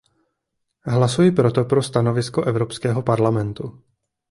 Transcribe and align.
Hlasuji 0.93 1.31
proto 1.31 1.65
pro 1.65 1.81
stanovisko 1.81 2.43
Evropského 2.45 3.01
parlamentu. 3.01 3.81